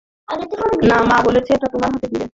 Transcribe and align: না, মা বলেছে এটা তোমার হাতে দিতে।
না, 0.89 0.97
মা 1.09 1.17
বলেছে 1.27 1.51
এটা 1.53 1.67
তোমার 1.73 1.89
হাতে 1.93 2.07
দিতে। 2.07 2.25